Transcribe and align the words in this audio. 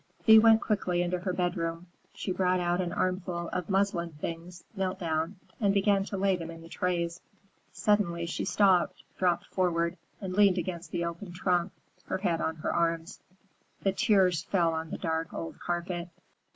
Thea 0.23 0.41
went 0.41 0.61
quickly 0.61 1.03
into 1.03 1.19
her 1.19 1.31
bedroom. 1.31 1.85
She 2.15 2.31
brought 2.31 2.59
out 2.59 2.81
an 2.81 2.91
armful 2.91 3.49
of 3.49 3.69
muslin 3.69 4.13
things, 4.19 4.63
knelt 4.75 4.97
down, 4.97 5.35
and 5.59 5.75
began 5.75 6.03
to 6.05 6.17
lay 6.17 6.35
them 6.35 6.49
in 6.49 6.63
the 6.63 6.69
trays. 6.69 7.21
Suddenly 7.71 8.25
she 8.25 8.43
stopped, 8.43 9.03
dropped 9.19 9.45
forward 9.45 9.95
and 10.19 10.33
leaned 10.33 10.57
against 10.57 10.89
the 10.89 11.05
open 11.05 11.33
trunk, 11.33 11.71
her 12.05 12.17
head 12.17 12.41
on 12.41 12.55
her 12.55 12.73
arms. 12.73 13.19
The 13.83 13.91
tears 13.91 14.41
fell 14.43 14.71
down 14.71 14.79
on 14.79 14.89
the 14.89 14.97
dark 14.97 15.35
old 15.35 15.59
carpet. 15.59 16.09